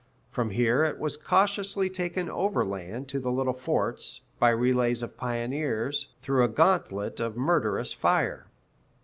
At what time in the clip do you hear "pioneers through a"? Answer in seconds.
5.15-6.47